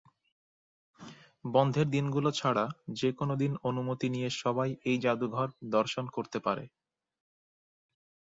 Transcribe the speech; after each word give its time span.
বন্ধের 1.45 1.87
দিনগুলো 1.89 2.29
ছাড়া 2.31 2.65
যেকোন 2.99 3.29
দিন 3.35 3.51
অনুমতি 3.69 4.07
নিয়ে 4.09 4.29
সবাই 4.41 4.69
এই 4.85 4.97
জাদুঘর 4.99 5.47
দর্শন 5.75 6.05
করতে 6.15 6.37
পারে। 6.39 6.63